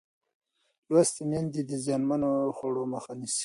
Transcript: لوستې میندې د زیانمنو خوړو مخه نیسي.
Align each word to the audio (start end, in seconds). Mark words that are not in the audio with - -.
لوستې 0.91 1.23
میندې 1.29 1.61
د 1.69 1.71
زیانمنو 1.83 2.31
خوړو 2.57 2.83
مخه 2.93 3.11
نیسي. 3.19 3.39